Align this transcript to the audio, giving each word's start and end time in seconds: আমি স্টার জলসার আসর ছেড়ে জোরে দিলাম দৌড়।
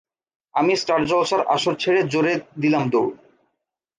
আমি 0.55 0.73
স্টার 0.75 0.99
জলসার 1.05 1.41
আসর 1.47 1.73
ছেড়ে 1.75 2.01
জোরে 2.03 2.33
দিলাম 2.61 2.83
দৌড়। 2.89 3.13